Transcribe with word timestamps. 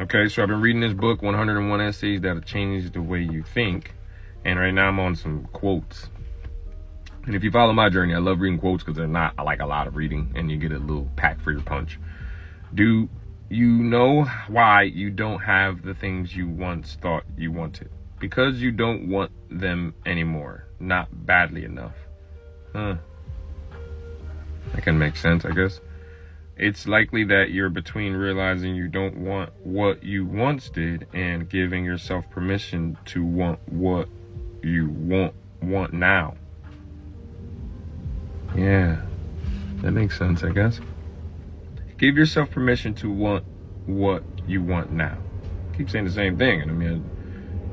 Okay, 0.00 0.28
so 0.28 0.44
I've 0.44 0.48
been 0.48 0.60
reading 0.60 0.80
this 0.80 0.92
book, 0.92 1.22
101 1.22 1.80
Essays 1.80 2.20
That'll 2.20 2.40
Change 2.40 2.92
the 2.92 3.02
Way 3.02 3.22
You 3.22 3.42
Think. 3.42 3.96
And 4.44 4.56
right 4.56 4.70
now 4.70 4.86
I'm 4.86 5.00
on 5.00 5.16
some 5.16 5.48
quotes. 5.52 6.08
And 7.26 7.34
if 7.34 7.42
you 7.42 7.50
follow 7.50 7.72
my 7.72 7.88
journey, 7.88 8.14
I 8.14 8.18
love 8.18 8.38
reading 8.38 8.60
quotes 8.60 8.84
because 8.84 8.96
they're 8.96 9.08
not 9.08 9.34
I 9.36 9.42
like 9.42 9.58
a 9.58 9.66
lot 9.66 9.88
of 9.88 9.96
reading 9.96 10.32
and 10.36 10.52
you 10.52 10.56
get 10.56 10.70
a 10.70 10.78
little 10.78 11.08
pack 11.16 11.40
for 11.40 11.50
your 11.50 11.62
punch. 11.62 11.98
Do 12.72 13.08
you 13.48 13.66
know 13.66 14.22
why 14.46 14.82
you 14.82 15.10
don't 15.10 15.40
have 15.40 15.82
the 15.82 15.94
things 15.94 16.34
you 16.34 16.48
once 16.48 16.96
thought 17.02 17.24
you 17.36 17.50
wanted? 17.50 17.90
Because 18.20 18.62
you 18.62 18.70
don't 18.70 19.08
want 19.08 19.32
them 19.50 19.94
anymore. 20.06 20.68
Not 20.78 21.08
badly 21.26 21.64
enough. 21.64 21.96
Huh. 22.72 22.98
That 24.74 24.82
can 24.84 24.96
make 24.96 25.16
sense, 25.16 25.44
I 25.44 25.50
guess. 25.50 25.80
It's 26.58 26.88
likely 26.88 27.22
that 27.24 27.50
you're 27.50 27.68
between 27.70 28.14
realizing 28.14 28.74
you 28.74 28.88
don't 28.88 29.18
want 29.18 29.52
what 29.62 30.02
you 30.02 30.26
once 30.26 30.68
did 30.70 31.06
and 31.12 31.48
giving 31.48 31.84
yourself 31.84 32.28
permission 32.30 32.98
to 33.06 33.24
want 33.24 33.60
what 33.68 34.08
you 34.62 34.88
want 34.88 35.34
want 35.62 35.92
now. 35.92 36.34
Yeah. 38.56 39.02
That 39.82 39.92
makes 39.92 40.18
sense, 40.18 40.42
I 40.42 40.50
guess. 40.50 40.80
Give 41.96 42.16
yourself 42.16 42.50
permission 42.50 42.94
to 42.94 43.10
want 43.10 43.44
what 43.86 44.24
you 44.46 44.62
want 44.62 44.90
now. 44.92 45.16
I 45.72 45.76
keep 45.76 45.90
saying 45.90 46.06
the 46.06 46.10
same 46.10 46.36
thing, 46.36 46.62
and 46.62 46.70
I 46.70 46.74
mean, 46.74 47.08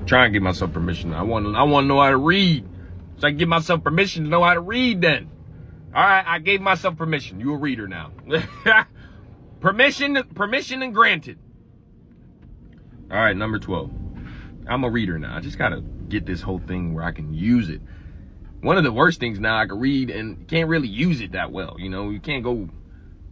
try 0.05 0.25
and 0.25 0.33
give 0.33 0.43
myself 0.43 0.73
permission. 0.73 1.13
I 1.13 1.23
want, 1.23 1.55
I 1.55 1.63
want 1.63 1.85
to 1.85 1.87
know 1.87 2.01
how 2.01 2.11
to 2.11 2.17
read, 2.17 2.67
so 3.17 3.27
I 3.27 3.31
give 3.31 3.49
myself 3.49 3.83
permission 3.83 4.25
to 4.25 4.29
know 4.29 4.43
how 4.43 4.53
to 4.53 4.61
read. 4.61 5.01
Then, 5.01 5.31
all 5.95 6.03
right, 6.03 6.25
I 6.27 6.39
gave 6.39 6.59
myself 6.59 6.97
permission. 6.97 7.39
You 7.39 7.53
a 7.53 7.57
reader 7.57 7.87
now. 7.87 8.11
permission, 9.61 10.21
permission, 10.35 10.81
and 10.81 10.93
granted. 10.93 11.39
All 13.09 13.17
right, 13.17 13.35
number 13.35 13.59
twelve. 13.59 13.91
I'm 14.67 14.83
a 14.83 14.89
reader 14.89 15.17
now. 15.17 15.37
I 15.37 15.39
just 15.39 15.57
gotta 15.57 15.81
get 16.09 16.25
this 16.25 16.41
whole 16.41 16.59
thing 16.59 16.93
where 16.93 17.05
I 17.05 17.13
can 17.13 17.33
use 17.33 17.69
it. 17.69 17.79
One 18.59 18.77
of 18.77 18.83
the 18.83 18.91
worst 18.91 19.21
things 19.21 19.39
now 19.39 19.57
I 19.57 19.67
can 19.67 19.79
read 19.79 20.09
and 20.09 20.45
can't 20.49 20.67
really 20.67 20.89
use 20.89 21.21
it 21.21 21.31
that 21.31 21.53
well. 21.53 21.77
You 21.79 21.89
know, 21.89 22.09
you 22.09 22.19
can't 22.19 22.43
go 22.43 22.67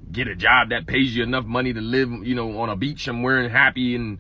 get 0.09 0.30
a 0.30 0.36
job 0.36 0.70
that 0.70 0.88
pays 0.88 1.14
you 1.14 1.23
enough 1.23 1.44
money 1.44 1.73
to 1.73 1.81
live, 1.81 2.09
you 2.23 2.36
know, 2.36 2.61
on 2.61 2.70
a 2.70 2.77
beach 2.77 3.03
somewhere 3.03 3.39
and 3.39 3.52
happy 3.52 3.95
and, 3.95 4.20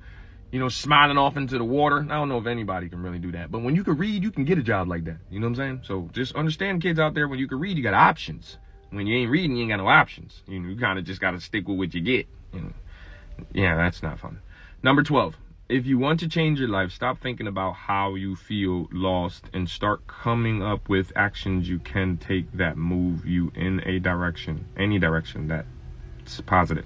you 0.53 0.59
know, 0.59 0.69
smiling 0.69 1.17
off 1.17 1.35
into 1.35 1.57
the 1.57 1.63
water. 1.63 2.05
I 2.07 2.13
don't 2.13 2.29
know 2.29 2.37
if 2.37 2.45
anybody 2.45 2.87
can 2.87 3.01
really 3.01 3.17
do 3.17 3.31
that. 3.31 3.49
But 3.49 3.63
when 3.63 3.75
you 3.75 3.83
can 3.83 3.97
read, 3.97 4.21
you 4.21 4.29
can 4.29 4.45
get 4.45 4.59
a 4.59 4.61
job 4.61 4.87
like 4.87 5.03
that. 5.05 5.17
You 5.31 5.39
know 5.39 5.47
what 5.47 5.57
I'm 5.59 5.81
saying? 5.81 5.81
So 5.83 6.11
just 6.13 6.35
understand 6.35 6.83
kids 6.83 6.99
out 6.99 7.15
there, 7.15 7.27
when 7.27 7.39
you 7.39 7.47
can 7.47 7.59
read, 7.59 7.75
you 7.75 7.81
got 7.81 7.95
options. 7.95 8.59
When 8.91 9.07
you 9.07 9.17
ain't 9.17 9.31
reading, 9.31 9.57
you 9.57 9.63
ain't 9.63 9.71
got 9.71 9.77
no 9.77 9.87
options. 9.87 10.43
You 10.47 10.59
know, 10.59 10.69
you 10.69 10.77
kind 10.77 10.99
of 10.99 11.05
just 11.05 11.19
got 11.19 11.31
to 11.31 11.41
stick 11.41 11.67
with 11.67 11.79
what 11.79 11.95
you 11.95 12.01
get. 12.01 12.27
You 12.53 12.61
know? 12.61 12.73
Yeah, 13.51 13.75
that's 13.77 14.03
not 14.03 14.19
fun. 14.19 14.41
Number 14.83 15.01
12. 15.01 15.35
If 15.69 15.87
you 15.87 15.97
want 15.97 16.19
to 16.19 16.27
change 16.27 16.59
your 16.59 16.69
life, 16.69 16.91
stop 16.91 17.19
thinking 17.19 17.47
about 17.47 17.71
how 17.71 18.13
you 18.13 18.35
feel 18.35 18.87
lost 18.91 19.45
and 19.53 19.67
start 19.67 20.05
coming 20.05 20.61
up 20.61 20.87
with 20.87 21.11
actions 21.15 21.67
you 21.67 21.79
can 21.79 22.17
take 22.17 22.51
that 22.53 22.77
move 22.77 23.25
you 23.25 23.51
in 23.55 23.81
a 23.87 23.97
direction, 23.97 24.67
any 24.77 24.99
direction 24.99 25.47
that's 25.47 26.41
positive. 26.41 26.85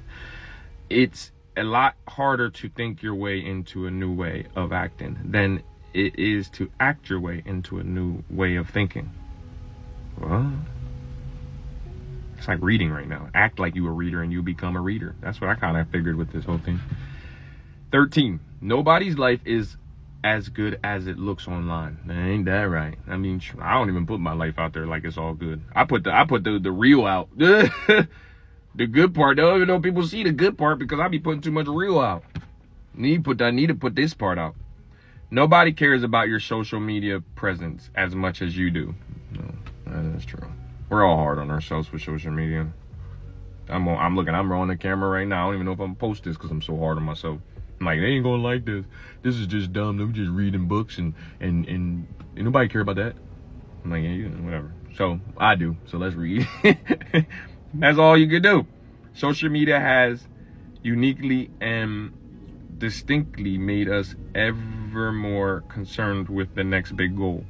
It's 0.89 1.33
a 1.57 1.63
lot 1.63 1.95
harder 2.07 2.49
to 2.49 2.69
think 2.69 3.01
your 3.01 3.15
way 3.15 3.43
into 3.43 3.87
a 3.87 3.91
new 3.91 4.13
way 4.13 4.45
of 4.55 4.71
acting 4.71 5.17
than 5.23 5.63
it 5.93 6.17
is 6.19 6.49
to 6.51 6.69
act 6.79 7.09
your 7.09 7.19
way 7.19 7.41
into 7.45 7.79
a 7.79 7.83
new 7.83 8.23
way 8.29 8.55
of 8.55 8.69
thinking. 8.69 9.11
Well, 10.19 10.53
it's 12.37 12.47
like 12.47 12.59
reading 12.61 12.91
right 12.91 13.07
now. 13.07 13.29
Act 13.33 13.59
like 13.59 13.75
you 13.75 13.87
a 13.87 13.91
reader 13.91 14.21
and 14.21 14.31
you 14.31 14.43
become 14.43 14.75
a 14.75 14.81
reader. 14.81 15.15
That's 15.21 15.41
what 15.41 15.49
I 15.49 15.55
kind 15.55 15.77
of 15.77 15.89
figured 15.89 16.15
with 16.15 16.31
this 16.31 16.45
whole 16.45 16.59
thing. 16.59 16.79
13. 17.91 18.39
Nobody's 18.61 19.17
life 19.17 19.39
is 19.45 19.77
as 20.23 20.49
good 20.49 20.79
as 20.83 21.07
it 21.07 21.17
looks 21.17 21.47
online. 21.47 21.97
Ain't 22.09 22.45
that 22.45 22.63
right? 22.63 22.97
I 23.07 23.17
mean, 23.17 23.41
I 23.59 23.75
don't 23.75 23.89
even 23.89 24.05
put 24.05 24.19
my 24.19 24.33
life 24.33 24.59
out 24.59 24.73
there 24.73 24.85
like 24.85 25.03
it's 25.05 25.17
all 25.17 25.33
good. 25.33 25.61
I 25.75 25.85
put 25.85 26.03
the 26.03 26.13
I 26.13 26.25
put 26.25 26.43
the 26.43 26.59
the 26.59 26.71
real 26.71 27.05
out. 27.05 27.29
the 28.77 28.85
good 28.85 29.13
part. 29.13 29.37
Don't 29.37 29.55
even 29.55 29.67
know 29.67 29.79
people 29.79 30.05
see 30.05 30.23
the 30.23 30.31
good 30.31 30.57
part 30.57 30.79
because 30.79 30.99
I 30.99 31.07
be 31.07 31.19
putting 31.19 31.41
too 31.41 31.51
much 31.51 31.67
real 31.67 31.99
out. 31.99 32.23
Need 32.93 33.25
put 33.25 33.41
I 33.41 33.51
need 33.51 33.67
to 33.67 33.75
put 33.75 33.95
this 33.95 34.13
part 34.13 34.37
out. 34.37 34.55
Nobody 35.29 35.73
cares 35.73 36.03
about 36.03 36.29
your 36.29 36.39
social 36.39 36.79
media 36.79 37.19
presence 37.35 37.89
as 37.95 38.15
much 38.15 38.41
as 38.41 38.55
you 38.55 38.69
do. 38.69 38.95
No, 39.31 39.51
that 39.87 40.17
is 40.17 40.25
true. 40.25 40.47
We're 40.89 41.03
all 41.03 41.17
hard 41.17 41.37
on 41.39 41.51
ourselves 41.51 41.91
with 41.91 42.01
social 42.01 42.31
media. 42.31 42.67
I'm 43.67 43.87
on, 43.87 43.97
I'm 43.97 44.15
looking. 44.15 44.33
I'm 44.33 44.49
on 44.51 44.69
the 44.69 44.77
camera 44.77 45.09
right 45.09 45.27
now. 45.27 45.43
I 45.43 45.45
don't 45.47 45.55
even 45.55 45.65
know 45.65 45.73
if 45.73 45.79
I'm 45.79 45.95
post 45.95 46.23
this 46.23 46.37
because 46.37 46.51
I'm 46.51 46.61
so 46.61 46.77
hard 46.77 46.97
on 46.97 47.03
myself. 47.03 47.39
I'm 47.79 47.85
like, 47.85 47.99
they 47.99 48.05
ain't 48.05 48.23
gonna 48.23 48.41
like 48.41 48.63
this. 48.63 48.85
This 49.23 49.35
is 49.35 49.47
just 49.47 49.73
dumb. 49.73 49.97
They're 49.97 50.07
just 50.07 50.31
reading 50.31 50.67
books 50.67 50.97
and 50.97 51.13
and 51.39 51.67
and, 51.67 52.07
and 52.35 52.45
nobody 52.45 52.69
care 52.69 52.81
about 52.81 52.95
that. 52.95 53.15
I'm 53.83 53.91
like, 53.91 54.03
yeah, 54.03 54.27
whatever. 54.43 54.71
So 54.95 55.19
I 55.37 55.55
do. 55.55 55.75
So 55.87 55.97
let's 55.97 56.15
read. 56.15 56.47
That's 57.79 57.99
all 57.99 58.17
you 58.17 58.27
can 58.27 58.41
do. 58.41 58.65
Social 59.13 59.49
media 59.49 59.79
has 59.79 60.27
uniquely 60.81 61.51
and 61.61 62.11
distinctly 62.79 63.57
made 63.57 63.87
us 63.87 64.15
ever 64.33 65.11
more 65.11 65.61
concerned 65.69 66.27
with 66.27 66.55
the 66.55 66.63
next 66.63 66.95
big 66.95 67.15
goal. 67.15 67.45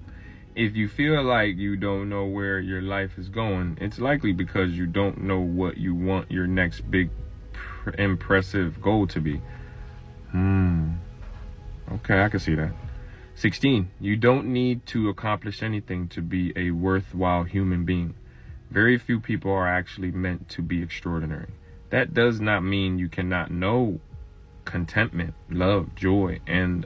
If 0.54 0.76
you 0.76 0.90
feel 0.90 1.24
like 1.24 1.56
you 1.56 1.78
don't 1.78 2.10
know 2.10 2.26
where 2.26 2.60
your 2.60 2.82
life 2.82 3.18
is 3.18 3.30
going, 3.30 3.78
it's 3.80 4.00
likely 4.00 4.34
because 4.34 4.72
you 4.72 4.86
don't 4.86 5.22
know 5.22 5.40
what 5.40 5.78
you 5.78 5.96
want 5.96 6.30
your 6.30 6.48
next 6.48 6.82
big 6.92 7.10
impressive 7.98 8.82
goal 8.82 9.08
to 9.08 9.22
be. 9.22 9.42
Hmm. 10.32 10.94
Okay, 11.92 12.22
I 12.22 12.28
can 12.28 12.40
see 12.42 12.56
that. 12.56 12.74
16. 13.36 13.92
You 14.02 14.18
don't 14.18 14.48
need 14.48 14.86
to 14.88 15.08
accomplish 15.08 15.64
anything 15.64 16.10
to 16.10 16.22
be 16.22 16.52
a 16.56 16.72
worthwhile 16.72 17.44
human 17.44 17.86
being. 17.86 18.16
Very 18.70 18.98
few 18.98 19.20
people 19.20 19.52
are 19.52 19.68
actually 19.68 20.12
meant 20.12 20.50
to 20.50 20.62
be 20.62 20.82
extraordinary. 20.82 21.50
That 21.90 22.14
does 22.14 22.42
not 22.42 22.64
mean 22.64 23.00
you 23.00 23.08
cannot 23.08 23.50
know 23.50 24.00
contentment, 24.66 25.34
love, 25.50 25.96
joy, 25.96 26.40
and 26.46 26.86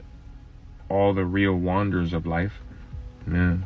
all 0.88 1.12
the 1.12 1.24
real 1.24 1.54
wonders 1.54 2.12
of 2.12 2.26
life. 2.26 2.60
Man, 3.26 3.64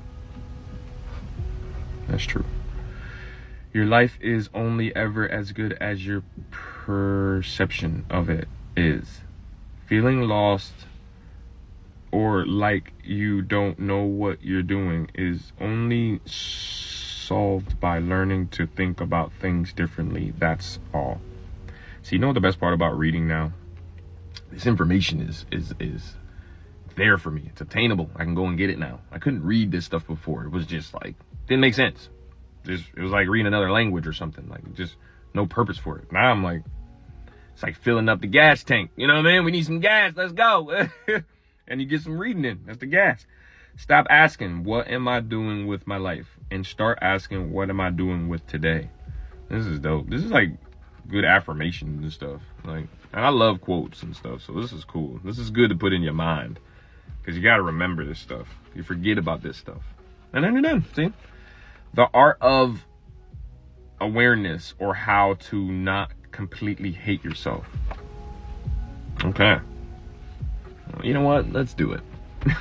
that's 2.08 2.24
true. 2.24 2.44
Your 3.72 3.84
life 3.84 4.16
is 4.22 4.48
only 4.54 4.94
ever 4.96 5.28
as 5.28 5.52
good 5.52 5.74
as 5.74 6.06
your 6.06 6.22
perception 6.50 8.06
of 8.08 8.30
it 8.30 8.48
is. 8.74 9.20
Feeling 9.86 10.22
lost 10.22 10.72
or 12.10 12.46
like 12.46 12.92
you 13.04 13.42
don't 13.42 13.78
know 13.78 14.02
what 14.02 14.42
you're 14.42 14.62
doing 14.62 15.10
is 15.14 15.52
only 15.60 16.20
solved 17.26 17.80
by 17.80 17.98
learning 17.98 18.48
to 18.48 18.66
think 18.66 19.00
about 19.00 19.32
things 19.40 19.72
differently. 19.72 20.32
That's 20.38 20.78
all. 20.94 21.20
So 22.02 22.12
you 22.12 22.18
know 22.18 22.32
the 22.32 22.40
best 22.40 22.60
part 22.60 22.72
about 22.72 22.96
reading 22.96 23.26
now? 23.26 23.52
This 24.52 24.66
information 24.66 25.20
is 25.20 25.44
is 25.50 25.74
is 25.80 26.14
there 26.94 27.18
for 27.18 27.30
me. 27.30 27.42
It's 27.46 27.60
obtainable. 27.60 28.08
I 28.14 28.24
can 28.24 28.34
go 28.34 28.46
and 28.46 28.56
get 28.56 28.70
it 28.70 28.78
now. 28.78 29.00
I 29.10 29.18
couldn't 29.18 29.42
read 29.42 29.72
this 29.72 29.84
stuff 29.84 30.06
before. 30.06 30.44
It 30.44 30.50
was 30.50 30.66
just 30.66 30.94
like 30.94 31.16
didn't 31.48 31.60
make 31.60 31.74
sense. 31.74 32.08
Just 32.64 32.84
it 32.96 33.02
was 33.02 33.12
like 33.12 33.28
reading 33.28 33.46
another 33.46 33.70
language 33.70 34.06
or 34.06 34.12
something. 34.12 34.48
Like 34.48 34.74
just 34.74 34.94
no 35.34 35.46
purpose 35.46 35.78
for 35.78 35.98
it. 35.98 36.12
Now 36.12 36.30
I'm 36.30 36.44
like 36.44 36.62
it's 37.54 37.62
like 37.62 37.76
filling 37.76 38.08
up 38.08 38.20
the 38.20 38.28
gas 38.28 38.62
tank. 38.62 38.90
You 38.96 39.08
know 39.08 39.14
what 39.14 39.26
I 39.26 39.32
mean? 39.32 39.44
We 39.44 39.50
need 39.50 39.66
some 39.66 39.80
gas. 39.80 40.12
Let's 40.14 40.32
go. 40.32 40.70
and 41.68 41.80
you 41.80 41.86
get 41.86 42.02
some 42.02 42.18
reading 42.18 42.44
in. 42.44 42.60
That's 42.66 42.78
the 42.78 42.86
gas. 42.86 43.26
Stop 43.76 44.06
asking, 44.08 44.64
what 44.64 44.88
am 44.88 45.06
I 45.06 45.20
doing 45.20 45.66
with 45.66 45.86
my 45.86 45.98
life? 45.98 46.38
And 46.50 46.66
start 46.66 46.98
asking, 47.02 47.52
what 47.52 47.68
am 47.68 47.80
I 47.80 47.90
doing 47.90 48.28
with 48.28 48.46
today? 48.46 48.88
This 49.48 49.66
is 49.66 49.78
dope. 49.78 50.08
This 50.08 50.24
is 50.24 50.30
like 50.30 50.50
good 51.08 51.24
affirmations 51.24 52.02
and 52.02 52.12
stuff. 52.12 52.40
Like, 52.64 52.86
and 53.12 53.24
I 53.24 53.28
love 53.28 53.60
quotes 53.60 54.02
and 54.02 54.16
stuff. 54.16 54.42
So 54.42 54.52
this 54.52 54.72
is 54.72 54.84
cool. 54.84 55.20
This 55.24 55.38
is 55.38 55.50
good 55.50 55.70
to 55.70 55.76
put 55.76 55.92
in 55.92 56.02
your 56.02 56.14
mind 56.14 56.58
because 57.20 57.36
you 57.36 57.42
got 57.42 57.56
to 57.56 57.62
remember 57.62 58.04
this 58.04 58.18
stuff. 58.18 58.48
You 58.74 58.82
forget 58.82 59.18
about 59.18 59.42
this 59.42 59.56
stuff. 59.56 59.82
And 60.32 60.42
then 60.42 60.54
you're 60.54 60.62
done. 60.62 60.84
See? 60.94 61.12
The 61.94 62.08
art 62.14 62.38
of 62.40 62.84
awareness 64.00 64.74
or 64.78 64.94
how 64.94 65.34
to 65.34 65.60
not 65.70 66.12
completely 66.30 66.92
hate 66.92 67.24
yourself. 67.24 67.66
Okay. 69.24 69.58
You 71.02 71.14
know 71.14 71.22
what? 71.22 71.52
Let's 71.52 71.74
do 71.74 71.92
it. 71.92 72.00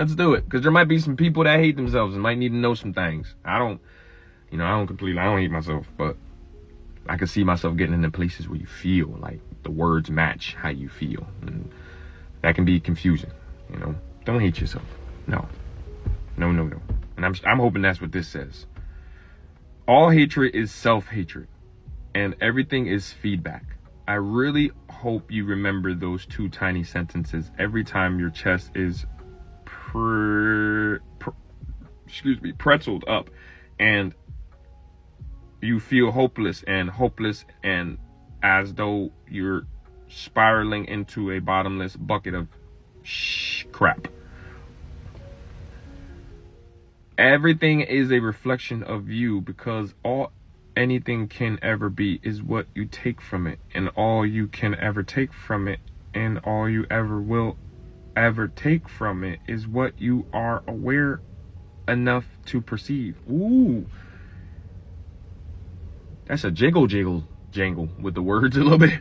Let's 0.00 0.14
do 0.14 0.32
it. 0.32 0.46
Because 0.46 0.62
there 0.62 0.72
might 0.72 0.88
be 0.88 0.98
some 0.98 1.14
people 1.14 1.44
that 1.44 1.60
hate 1.60 1.76
themselves 1.76 2.14
and 2.14 2.22
might 2.22 2.38
need 2.38 2.48
to 2.48 2.56
know 2.56 2.72
some 2.72 2.94
things. 2.94 3.34
I 3.44 3.58
don't, 3.58 3.82
you 4.50 4.56
know, 4.56 4.64
I 4.64 4.70
don't 4.70 4.86
completely, 4.86 5.20
I 5.20 5.24
don't 5.24 5.38
hate 5.38 5.50
myself, 5.50 5.86
but 5.98 6.16
I 7.06 7.18
can 7.18 7.26
see 7.26 7.44
myself 7.44 7.76
getting 7.76 7.92
into 7.92 8.10
places 8.10 8.48
where 8.48 8.58
you 8.58 8.64
feel 8.64 9.08
like 9.20 9.40
the 9.62 9.70
words 9.70 10.10
match 10.10 10.54
how 10.54 10.70
you 10.70 10.88
feel. 10.88 11.26
And 11.42 11.70
that 12.40 12.54
can 12.54 12.64
be 12.64 12.80
confusing, 12.80 13.30
you 13.70 13.78
know. 13.78 13.94
Don't 14.24 14.40
hate 14.40 14.58
yourself. 14.58 14.86
No. 15.26 15.46
No, 16.38 16.50
no, 16.50 16.64
no. 16.64 16.80
And 17.18 17.26
I'm, 17.26 17.34
I'm 17.44 17.58
hoping 17.58 17.82
that's 17.82 18.00
what 18.00 18.10
this 18.10 18.26
says. 18.26 18.64
All 19.86 20.08
hatred 20.08 20.54
is 20.54 20.72
self 20.72 21.08
hatred, 21.08 21.46
and 22.14 22.34
everything 22.40 22.86
is 22.86 23.12
feedback. 23.12 23.76
I 24.08 24.14
really 24.14 24.70
hope 24.88 25.30
you 25.30 25.44
remember 25.44 25.92
those 25.92 26.24
two 26.24 26.48
tiny 26.48 26.84
sentences 26.84 27.50
every 27.58 27.84
time 27.84 28.18
your 28.18 28.30
chest 28.30 28.70
is 28.74 29.04
pre- 29.70 30.98
pre- 31.18 31.32
excuse 32.06 32.40
me, 32.42 32.52
pretzeled 32.52 33.08
up 33.08 33.30
and 33.78 34.14
you 35.60 35.78
feel 35.78 36.10
hopeless 36.10 36.62
and 36.66 36.90
hopeless 36.90 37.44
and 37.62 37.98
as 38.42 38.74
though 38.74 39.10
you're 39.28 39.66
spiraling 40.08 40.86
into 40.86 41.30
a 41.30 41.38
bottomless 41.38 41.96
bucket 41.96 42.34
of 42.34 42.48
shh 43.02 43.64
crap. 43.72 44.08
Everything 47.16 47.80
is 47.82 48.10
a 48.10 48.18
reflection 48.18 48.82
of 48.82 49.08
you 49.10 49.40
because 49.40 49.94
all 50.02 50.32
anything 50.76 51.28
can 51.28 51.58
ever 51.60 51.90
be 51.90 52.18
is 52.22 52.42
what 52.42 52.66
you 52.74 52.86
take 52.86 53.20
from 53.20 53.46
it, 53.46 53.58
and 53.74 53.88
all 53.90 54.24
you 54.24 54.46
can 54.46 54.74
ever 54.76 55.02
take 55.02 55.32
from 55.32 55.68
it, 55.68 55.80
and 56.14 56.38
all 56.38 56.68
you 56.68 56.86
ever 56.90 57.20
will 57.20 57.58
ever 58.20 58.48
take 58.48 58.88
from 58.88 59.24
it 59.24 59.40
is 59.46 59.66
what 59.66 60.00
you 60.00 60.26
are 60.32 60.62
aware 60.66 61.20
enough 61.88 62.26
to 62.46 62.60
perceive. 62.60 63.18
Ooh. 63.30 63.86
That's 66.26 66.44
a 66.44 66.50
jiggle 66.50 66.86
jiggle 66.86 67.24
jangle 67.50 67.88
with 68.00 68.14
the 68.14 68.22
words 68.22 68.56
a 68.58 68.60
little 68.60 68.78
bit. 68.78 69.00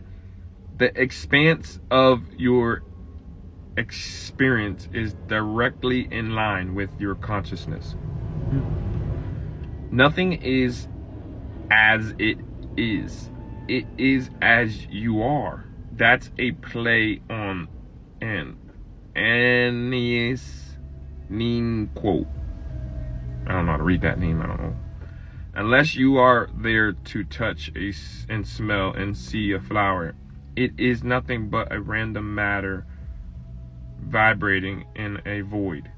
The 0.77 1.00
expanse 1.00 1.80
of 1.92 2.24
your 2.38 2.83
experience 3.77 4.88
is 4.94 5.13
directly 5.27 6.07
in 6.12 6.36
line 6.36 6.75
with 6.75 6.89
your 7.00 7.15
consciousness. 7.15 7.95
Nothing 9.92 10.33
is 10.33 10.88
as 11.72 12.13
it 12.19 12.38
is. 12.77 13.30
It 13.68 13.86
is 13.98 14.30
as 14.42 14.86
you 14.88 15.22
are. 15.22 15.65
That's 15.92 16.31
a 16.39 16.51
play 16.54 17.22
on 17.30 17.68
an 18.22 18.57
Annius 19.15 20.77
Nin 21.29 21.89
quote. 21.95 22.27
I 23.47 23.53
don't 23.53 23.65
know 23.65 23.73
how 23.73 23.77
to 23.77 23.83
read 23.83 24.01
that 24.01 24.19
name. 24.19 24.41
I 24.41 24.47
don't 24.47 24.61
know. 24.61 24.75
Unless 25.56 25.95
you 25.95 26.17
are 26.17 26.50
there 26.56 26.94
to 26.94 27.23
touch 27.23 27.71
a, 27.75 27.94
and 28.29 28.47
smell 28.47 28.91
and 28.94 29.17
see 29.17 29.51
a 29.51 29.59
flower, 29.59 30.15
it 30.56 30.71
is 30.77 31.03
nothing 31.03 31.50
but 31.50 31.71
a 31.71 31.79
random 31.79 32.35
matter 32.35 32.85
vibrating 34.00 34.85
in 34.95 35.21
a 35.25 35.41
void. 35.41 35.89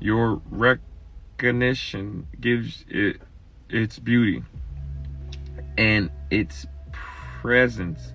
Your 0.00 0.40
recognition 0.50 2.28
gives 2.40 2.84
it 2.88 3.20
its 3.68 3.98
beauty 3.98 4.42
and 5.76 6.10
its 6.30 6.66
presence. 7.40 8.12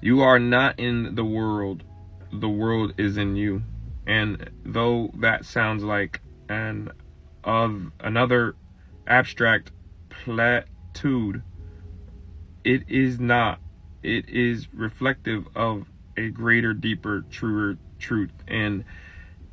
You 0.00 0.22
are 0.22 0.38
not 0.38 0.78
in 0.78 1.14
the 1.14 1.24
world, 1.24 1.84
the 2.32 2.48
world 2.48 2.94
is 2.98 3.16
in 3.16 3.36
you. 3.36 3.62
And 4.06 4.50
though 4.64 5.10
that 5.14 5.44
sounds 5.44 5.84
like 5.84 6.20
an 6.48 6.90
of 7.44 7.92
another 8.00 8.56
abstract 9.06 9.70
platitude, 10.10 11.42
it 12.64 12.84
is 12.88 13.18
not. 13.20 13.60
It 14.02 14.28
is 14.28 14.72
reflective 14.72 15.46
of 15.54 15.86
a 16.16 16.28
greater, 16.30 16.74
deeper, 16.74 17.24
truer 17.30 17.76
truth. 17.98 18.32
And 18.46 18.84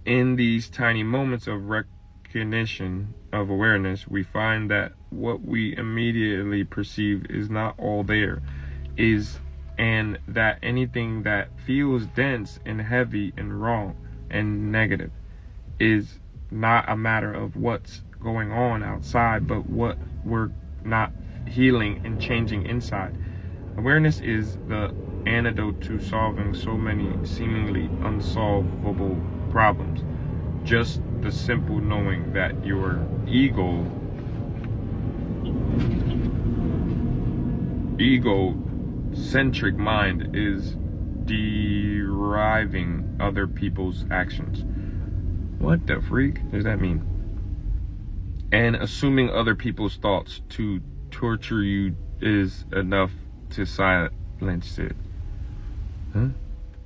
in 0.06 0.36
these 0.36 0.70
tiny 0.70 1.04
moments 1.04 1.48
of 1.48 1.70
recognition, 1.70 3.14
of 3.32 3.50
awareness, 3.50 4.08
we 4.08 4.24
find 4.24 4.70
that 4.72 4.94
what 5.10 5.42
we 5.44 5.76
immediately 5.78 6.64
perceive 6.64 7.26
is 7.30 7.50
not 7.50 7.76
all 7.78 8.04
there, 8.04 8.42
is 8.98 9.40
and 9.78 10.20
that 10.28 10.60
anything 10.64 11.24
that 11.24 11.50
feels 11.66 12.06
dense 12.08 12.60
and 12.66 12.82
heavy 12.82 13.34
and 13.38 13.62
wrong 13.62 13.96
and 14.30 14.72
negative 14.72 15.12
is 15.80 16.20
not 16.52 16.90
a 16.90 16.96
matter 16.96 17.34
of 17.34 17.56
what's 17.56 18.02
going 18.22 18.52
on 18.52 18.84
outside, 18.84 19.48
but 19.48 19.70
what 19.70 19.98
we're 20.24 20.50
not 20.84 21.12
healing 21.48 22.02
and 22.06 22.20
changing 22.20 22.66
inside. 22.66 23.18
Awareness 23.78 24.20
is 24.22 24.58
the 24.68 24.94
antidote 25.26 25.82
to 25.82 26.00
solving 26.00 26.54
so 26.54 26.78
many 26.78 27.14
seemingly 27.26 27.86
unsolvable 28.04 29.20
problems. 29.50 30.02
Just 30.64 31.02
the 31.22 31.32
simple 31.32 31.80
knowing 31.80 32.34
that 32.34 32.66
your 32.66 33.06
ego 33.28 33.86
ego 38.00 38.52
centric 39.16 39.76
mind 39.76 40.36
is 40.36 40.76
deriving 41.26 43.18
other 43.20 43.48
people's 43.48 44.06
actions. 44.12 44.64
What 45.60 45.88
the 45.88 46.02
freak 46.02 46.52
does 46.52 46.66
that 46.66 46.80
mean? 46.80 47.04
And 48.52 48.76
assuming 48.76 49.30
other 49.30 49.56
people's 49.56 49.96
thoughts 49.98 50.42
to 50.50 50.82
torture 51.12 51.64
you 51.64 51.96
is 52.22 52.66
enough 52.72 53.12
to 53.52 53.66
silence 53.66 54.78
it. 54.78 54.96
Huh? 56.14 56.28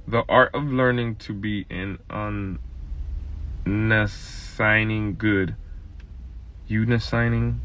The 0.07 0.23
art 0.29 0.53
of 0.53 0.63
learning 0.65 1.17
to 1.17 1.33
be 1.33 1.65
an 1.69 1.99
unassigning 3.67 5.17
good, 5.17 5.55
unassigning 6.69 7.59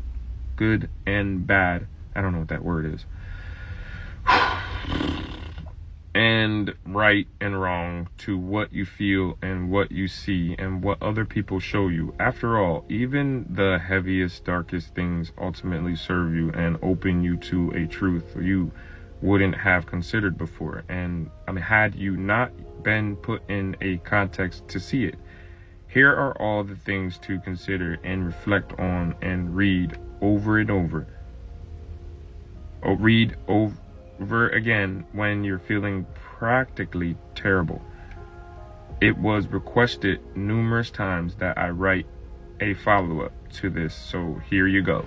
good 0.57 0.91
and 1.07 1.47
bad. 1.47 1.87
I 2.15 2.21
don't 2.21 2.33
know 2.33 2.41
what 2.41 2.49
that 2.49 2.65
word 2.65 2.87
is 2.93 3.07
right 6.87 7.27
and 7.41 7.61
wrong 7.61 8.09
to 8.19 8.39
what 8.39 8.73
you 8.73 8.85
feel 8.85 9.37
and 9.43 9.71
what 9.71 9.91
you 9.93 10.09
see 10.09 10.55
and 10.59 10.83
what 10.83 11.03
other 11.03 11.25
people 11.25 11.61
show 11.61 11.89
you. 11.89 12.15
After 12.19 12.59
all, 12.59 12.85
even 12.89 13.47
the 13.49 13.79
heaviest, 13.79 14.45
darkest 14.45 14.95
things 14.95 15.33
ultimately 15.39 15.97
serve 15.97 16.35
you 16.35 16.51
and 16.51 16.79
open 16.83 17.23
you 17.23 17.37
to 17.39 17.71
a 17.73 17.87
truth 17.87 18.37
you 18.41 18.71
wouldn't 19.23 19.57
have 19.57 19.87
considered 19.87 20.37
before. 20.37 20.85
And 20.89 21.31
I 21.49 21.53
mean, 21.53 21.63
had 21.63 21.95
you 21.95 22.17
not 22.17 22.53
been 22.83 23.17
put 23.17 23.43
in 23.49 23.77
a 23.81 23.97
context 23.99 24.69
to 24.69 24.81
see 24.81 25.05
it, 25.05 25.17
here 25.89 26.11
are 26.11 26.37
all 26.41 26.65
the 26.65 26.77
things 26.77 27.19
to 27.19 27.39
consider 27.41 27.99
and 28.05 28.27
reflect 28.27 28.79
on 28.79 29.15
and 29.23 29.55
read 29.57 29.99
over 30.21 30.59
and 30.59 30.71
over. 30.71 31.07
Oh, 32.83 32.97
read 32.97 33.37
over 33.49 33.75
again 34.19 35.07
when 35.13 35.45
you're 35.45 35.59
feeling 35.59 36.07
practically 36.15 37.17
terrible. 37.35 37.83
It 39.01 39.19
was 39.19 39.47
requested 39.49 40.21
numerous 40.37 40.91
times 40.91 41.35
that 41.37 41.59
I 41.59 41.71
write 41.71 42.06
a 42.61 42.75
follow 42.75 43.23
up 43.23 43.33
to 43.55 43.71
this, 43.71 43.94
so 43.94 44.41
here 44.49 44.67
you 44.67 44.83
go. 44.83 45.06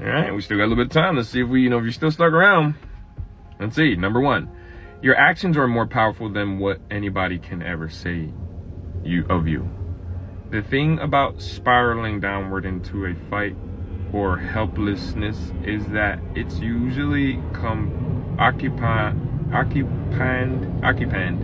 All 0.00 0.06
right, 0.06 0.34
we 0.34 0.40
still 0.42 0.56
got 0.56 0.64
a 0.64 0.68
little 0.68 0.84
bit 0.84 0.96
of 0.96 1.02
time. 1.02 1.16
Let's 1.16 1.28
see 1.28 1.42
if 1.42 1.48
we, 1.48 1.62
you 1.62 1.70
know, 1.70 1.78
if 1.78 1.84
you're 1.84 1.92
still 1.92 2.10
stuck 2.10 2.32
around. 2.32 2.74
Let's 3.58 3.74
see. 3.74 3.96
Number 3.96 4.20
one, 4.20 4.48
your 5.02 5.16
actions 5.16 5.56
are 5.56 5.66
more 5.66 5.86
powerful 5.86 6.28
than 6.28 6.58
what 6.58 6.80
anybody 6.90 7.38
can 7.38 7.62
ever 7.62 7.88
say 7.88 8.30
you 9.04 9.26
of 9.28 9.48
you. 9.48 9.68
The 10.50 10.62
thing 10.62 10.98
about 11.00 11.42
spiraling 11.42 12.20
downward 12.20 12.64
into 12.64 13.06
a 13.06 13.14
fight 13.28 13.56
or 14.12 14.38
helplessness 14.38 15.52
is 15.64 15.86
that 15.88 16.20
it's 16.34 16.58
usually 16.60 17.42
come 17.52 18.36
occupied 18.38 19.16
occupied 19.52 20.84
occupied 20.84 21.38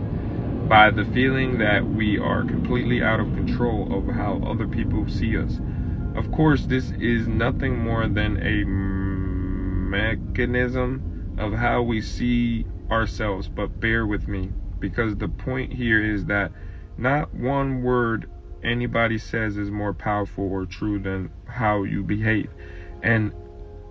by 0.69 0.89
the 0.89 1.05
feeling 1.05 1.57
that 1.59 1.85
we 1.85 2.17
are 2.17 2.43
completely 2.43 3.01
out 3.03 3.19
of 3.19 3.27
control 3.35 3.87
of 3.97 4.07
how 4.15 4.41
other 4.45 4.67
people 4.67 5.07
see 5.07 5.37
us. 5.37 5.59
Of 6.15 6.31
course, 6.31 6.65
this 6.65 6.91
is 6.99 7.27
nothing 7.27 7.77
more 7.77 8.07
than 8.07 8.37
a 8.41 8.63
mechanism 9.91 11.35
of 11.37 11.53
how 11.53 11.83
we 11.83 12.01
see 12.01 12.65
ourselves, 12.89 13.47
but 13.47 13.79
bear 13.79 14.07
with 14.07 14.27
me 14.27 14.51
because 14.79 15.15
the 15.17 15.27
point 15.27 15.73
here 15.73 16.03
is 16.03 16.25
that 16.25 16.51
not 16.97 17.33
one 17.33 17.83
word 17.83 18.29
anybody 18.63 19.17
says 19.17 19.57
is 19.57 19.69
more 19.69 19.93
powerful 19.93 20.45
or 20.51 20.65
true 20.65 20.99
than 20.99 21.29
how 21.55 21.83
you 21.83 22.03
behave 22.03 22.49
and 23.01 23.33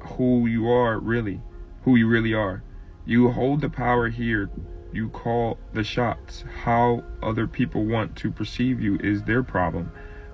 who 0.00 0.47
you 0.47 0.71
are 0.71 0.99
really, 0.99 1.40
who 1.83 1.97
you 1.97 2.06
really 2.06 2.35
are. 2.35 2.62
You 3.06 3.30
hold 3.30 3.61
the 3.61 3.71
power 3.71 4.09
here. 4.09 4.50
You 4.92 5.09
call 5.09 5.59
the 5.73 5.83
shots. 5.83 6.44
How 6.62 7.02
other 7.23 7.47
people 7.47 7.85
want 7.85 8.16
to 8.16 8.30
perceive 8.30 8.80
you 8.80 8.97
is 8.99 9.23
their 9.23 9.42
problem, 9.42 9.90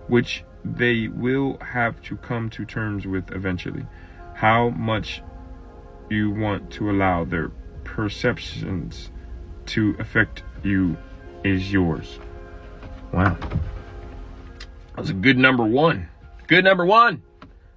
which 0.08 0.44
they 0.64 1.08
will 1.08 1.56
have 1.60 2.02
to 2.02 2.16
come 2.16 2.50
to 2.50 2.64
terms 2.64 3.06
with 3.06 3.30
eventually. 3.32 3.86
How 4.34 4.70
much 4.70 5.22
you 6.10 6.30
want 6.30 6.70
to 6.72 6.90
allow 6.90 7.24
their 7.24 7.50
perceptions 7.84 9.10
to 9.66 9.96
affect 9.98 10.42
you 10.62 10.96
is 11.44 11.72
yours. 11.72 12.18
Wow. 13.12 13.38
That's 14.96 15.10
a 15.10 15.14
good 15.14 15.38
number 15.38 15.64
one. 15.64 16.09
Good 16.50 16.64
number 16.64 16.84
one. 16.84 17.22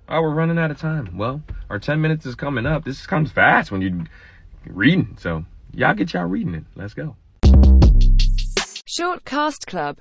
Oh, 0.09 0.23
we're 0.23 0.33
running 0.33 0.57
out 0.57 0.71
of 0.71 0.79
time. 0.79 1.15
Well, 1.15 1.43
our 1.69 1.77
10 1.77 2.01
minutes 2.01 2.25
is 2.25 2.33
coming 2.33 2.65
up. 2.65 2.83
This 2.83 3.05
comes 3.05 3.31
fast 3.31 3.71
when 3.71 3.83
you're 3.83 4.03
reading. 4.65 5.15
So 5.19 5.45
y'all 5.75 5.93
get 5.93 6.11
y'all 6.11 6.25
reading 6.25 6.55
it. 6.55 6.63
Let's 6.75 6.95
go. 6.95 7.15
Shortcast 8.87 9.67
Club 9.67 9.91